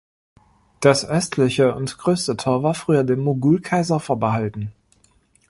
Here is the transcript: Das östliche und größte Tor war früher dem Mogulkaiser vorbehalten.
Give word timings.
Das 0.79 1.05
östliche 1.07 1.75
und 1.75 1.99
größte 1.99 2.35
Tor 2.35 2.63
war 2.63 2.73
früher 2.73 3.03
dem 3.03 3.19
Mogulkaiser 3.19 3.99
vorbehalten. 3.99 4.73